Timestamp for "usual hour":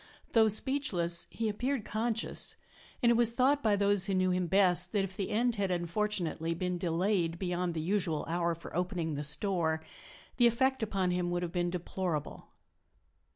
7.81-8.55